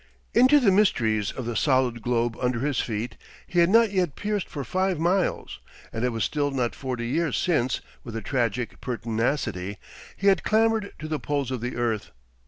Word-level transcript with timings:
Into 0.33 0.59
the 0.59 0.71
mysteries 0.71 1.31
of 1.31 1.45
the 1.45 1.55
solid 1.55 2.01
globe 2.01 2.35
under 2.41 2.61
his 2.61 2.79
feet 2.79 3.17
he 3.45 3.59
had 3.59 3.69
not 3.69 3.91
yet 3.91 4.15
pierced 4.15 4.49
for 4.49 4.63
five 4.63 4.97
miles, 4.99 5.59
and 5.93 6.03
it 6.03 6.09
was 6.09 6.23
still 6.23 6.49
not 6.49 6.73
forty 6.73 7.05
years 7.07 7.37
since, 7.37 7.81
with 8.03 8.15
a 8.15 8.21
tragic 8.23 8.81
pertinacity, 8.81 9.77
he 10.17 10.25
had 10.25 10.41
clambered 10.43 10.91
to 10.97 11.07
the 11.07 11.19
poles 11.19 11.51
of 11.51 11.61
the 11.61 11.75
earth. 11.75 12.09